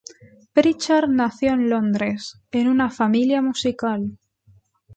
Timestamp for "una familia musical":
2.69-4.17